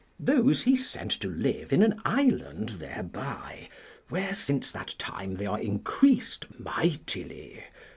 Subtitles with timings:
[0.19, 3.69] Those he sent to live in an island thereby,
[4.09, 7.63] where since that time they are increased mightily.